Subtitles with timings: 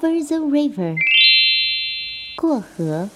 [0.00, 0.96] over the river，
[2.34, 3.10] 过河。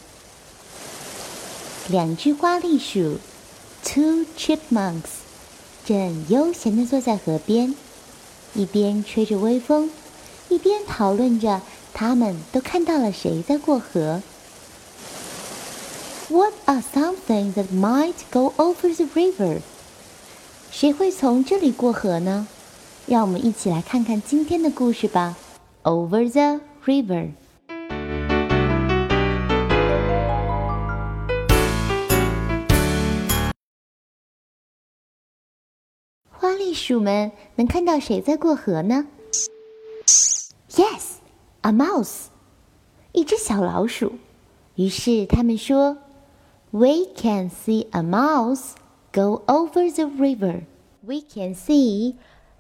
[1.89, 3.19] 两只花栗鼠，
[3.83, 5.23] two chipmunks，
[5.87, 7.75] 正悠闲地坐在河边，
[8.53, 9.88] 一边吹着微风，
[10.51, 11.62] 一边讨论着
[11.95, 14.21] 他们都看到了谁在过河。
[16.29, 19.61] What are some things that might go over the river？
[20.70, 22.46] 谁会从这里过河呢？
[23.06, 25.38] 让我们一起来看看今天的故事吧。
[25.82, 27.32] Over the river。
[36.30, 39.06] 花栗鼠们能看到谁在过河呢？
[40.70, 41.16] Yes,
[41.60, 42.27] a mouse，
[43.12, 44.14] 一只小老鼠。
[44.77, 45.98] 于是他们说：“
[46.70, 48.73] We can see a mouse
[49.12, 50.62] go over the river.
[51.02, 52.14] We can see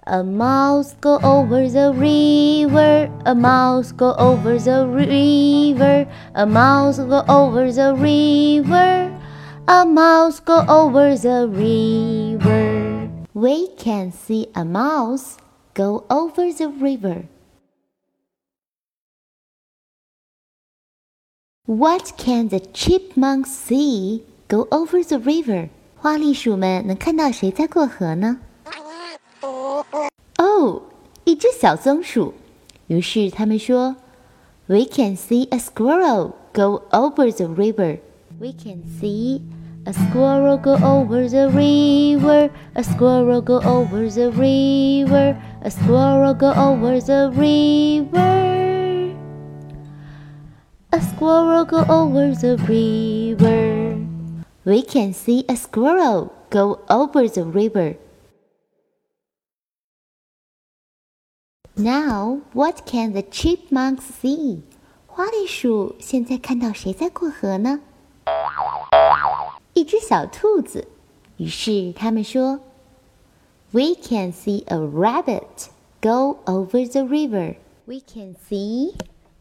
[0.06, 3.10] a mouse go over the river.
[3.26, 6.10] A mouse go over the river.
[6.34, 9.16] A mouse go over the river.
[9.68, 13.10] A mouse go over the river.
[13.34, 15.38] We can see a mouse
[15.74, 17.26] go over the river.
[21.66, 25.68] What can the chipmunks see go over the river?
[25.96, 28.40] 花栗鼠们能看到谁在过河呢？
[31.34, 32.34] 哦，一只小松鼠。
[32.88, 33.96] 于是他们说：“
[34.66, 37.98] We can see a squirrel go over the river.
[38.38, 39.42] We can see
[39.84, 42.50] a squirrel go over the river.
[42.74, 45.36] A squirrel go over the river.
[45.62, 49.14] A squirrel go over the river.
[50.90, 53.98] A squirrel go over the river.
[54.64, 57.96] We can see a squirrel go over the river.
[61.76, 64.60] Now, what can the chipmunks see?
[65.06, 67.80] 花栗鼠现在看到谁在过河呢？
[69.72, 70.88] 一只小兔子。
[71.38, 72.60] 于是他们说：“
[73.72, 75.70] We can see a rabbit
[76.02, 77.56] go over the river.
[77.86, 78.94] We can see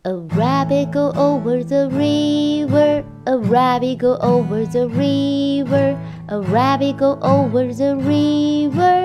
[0.03, 3.03] a rabbit go over the river.
[3.25, 5.97] A rabbit go over the river.
[6.27, 9.02] A rabbit go over the river.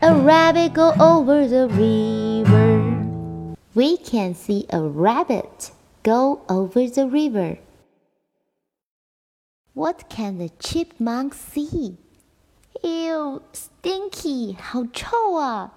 [0.00, 3.54] A rabbit go over the river.
[3.74, 5.70] We can see a rabbit
[6.02, 7.58] go over the river.
[9.74, 11.96] What can the chipmunks see?
[12.82, 14.56] Ew, stinky!
[14.58, 15.72] 好臭啊！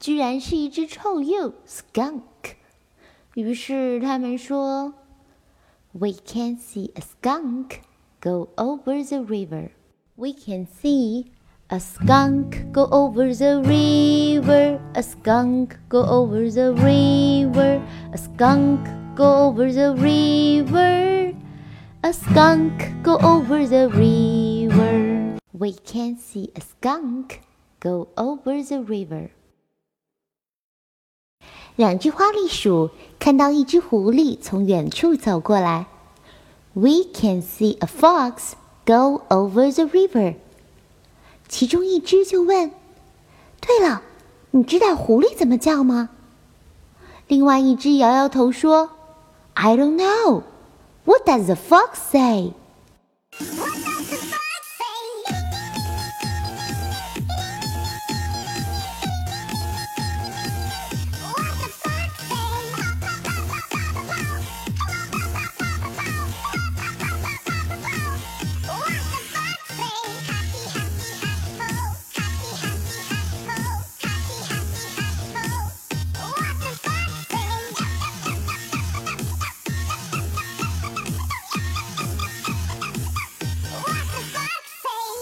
[0.00, 2.22] 居然是一只臭鼬 skunk。
[3.34, 4.94] 于是他们说：“
[5.92, 7.80] We can see a skunk
[8.20, 9.70] go over the river.
[10.16, 11.26] We can see
[11.70, 14.80] a skunk go over the river.
[14.94, 17.82] A skunk go over the river.
[18.12, 18.80] A skunk
[19.16, 21.34] go over the river.
[22.04, 25.38] A skunk go over the river.
[25.52, 27.40] We can see a skunk
[27.80, 29.30] go over the river.
[31.74, 35.86] 两只花栗鼠看到一只狐狸从远处走过来。
[36.74, 38.52] We can see a fox
[38.84, 40.36] go over the river.
[41.51, 42.71] 其中一只就问
[43.59, 44.01] ：“对了，
[44.51, 46.09] 你知道狐狸怎么叫吗？”
[47.27, 48.89] 另外一只摇摇头说
[49.55, 50.43] ：“I don't know.
[51.03, 52.53] What does the fox say?”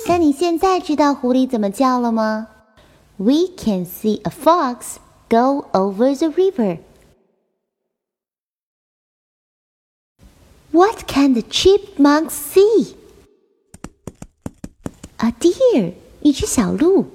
[0.09, 2.48] 但你现在知道狐狸怎么叫了吗？
[3.16, 4.97] We can see a fox
[5.28, 6.78] go over the river.
[10.72, 12.95] What can the chipmunks see?
[15.18, 17.06] A deer，一只小鹿。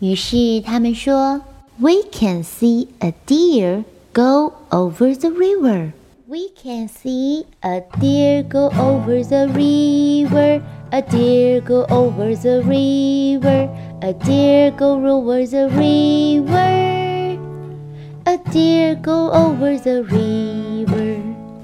[0.00, 1.42] 于是他们说：“
[1.78, 5.92] We can see a deer go over the river.
[6.28, 10.62] We can see a deer go over the river.
[10.94, 13.68] A deer go over the river.
[14.02, 17.38] A deer go over the river.
[18.24, 21.22] A deer go over the river.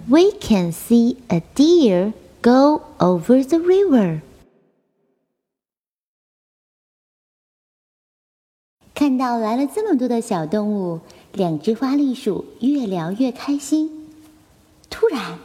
[0.09, 4.21] We can see a deer go over the river.
[8.95, 11.01] 看到来了这么多的小动物，
[11.33, 13.91] 两只花栗鼠越聊越开心。
[14.89, 15.39] 突然，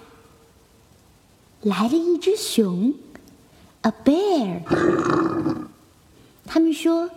[1.62, 2.94] 来了一只熊
[3.86, 4.62] ，a bear。
[6.46, 7.12] 他们说：“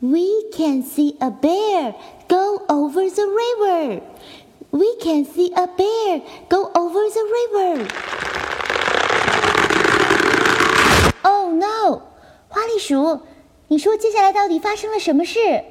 [0.00, 1.94] We can see a bear
[2.28, 4.00] go over the river.
[4.70, 7.86] We can see a bear go over the river.”
[11.22, 12.02] Oh no！
[12.48, 13.20] 花栗鼠，
[13.68, 15.64] 你说接下来到底发生了什么事？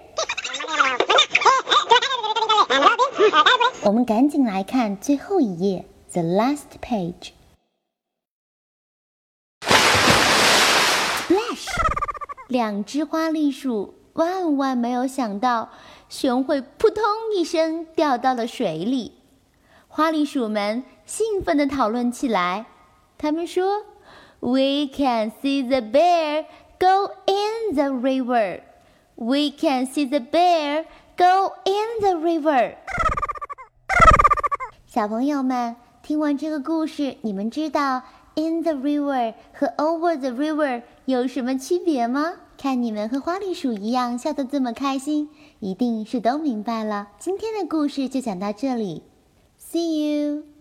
[3.84, 7.32] 我们赶紧来看最后一页，the last page。
[12.49, 15.71] 两只花栗鼠万万没有想到，
[16.09, 17.03] 熊会扑通
[17.35, 19.21] 一声掉到了水里。
[19.89, 22.67] 花栗鼠们兴奋地讨论起来，
[23.17, 23.85] 他们说
[24.41, 26.47] ：“We can see the bear
[26.79, 28.61] go in the river.
[29.15, 30.85] We can see the bear
[31.17, 32.77] go in the river.”
[34.87, 38.03] 小朋友们，听完这个故事，你们知道
[38.35, 42.35] in the river 和 over the river 有什么区别吗？
[42.59, 45.29] 看你们和花栗鼠一样笑得这么开心，
[45.61, 47.09] 一定是都明白了。
[47.19, 49.03] 今天的故事就讲到这里
[49.59, 50.52] ，See you。